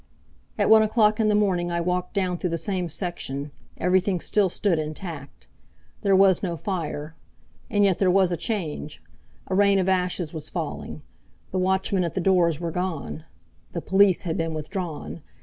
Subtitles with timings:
[0.57, 4.49] At one o'clock in the morning I walked down through the same section Everything still
[4.49, 5.47] stood intact.
[6.01, 7.13] There was no fire.
[7.69, 8.99] And yet there was a change.
[9.45, 11.03] A rain of ashes was falling.
[11.51, 13.25] The watchmen at the doors were gone.
[13.73, 15.21] The police had been withdrawn.